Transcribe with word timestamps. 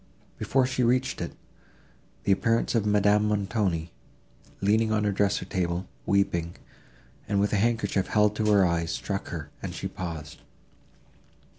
Before 0.39 0.65
she 0.65 0.81
reached 0.81 1.21
it, 1.21 1.33
the 2.23 2.31
appearance 2.31 2.73
of 2.73 2.87
Madame 2.87 3.27
Montoni, 3.27 3.91
leaning 4.59 4.91
on 4.91 5.03
her 5.03 5.11
dressing 5.11 5.47
table, 5.47 5.87
weeping, 6.07 6.55
and 7.27 7.39
with 7.39 7.53
a 7.53 7.57
handkerchief 7.57 8.07
held 8.07 8.35
to 8.37 8.51
her 8.51 8.65
eyes, 8.65 8.89
struck 8.89 9.27
her, 9.27 9.51
and 9.61 9.75
she 9.75 9.87
paused. 9.87 10.39